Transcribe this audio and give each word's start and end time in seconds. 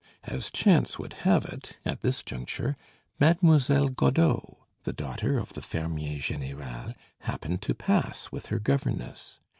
As 0.23 0.49
chance 0.49 0.97
would 0.97 1.13
have 1.29 1.45
it, 1.45 1.77
at 1.85 2.01
this 2.01 2.23
juncture, 2.23 2.75
Mademoiselle 3.19 3.89
Godeau, 3.89 4.65
the 4.81 4.93
daughter 4.93 5.37
of 5.37 5.53
the 5.53 5.61
fermier 5.61 6.17
général, 6.17 6.95
happened 7.19 7.61
to 7.61 7.75
pass 7.75 8.31
with 8.31 8.47
her 8.47 8.57
governess. 8.57 9.39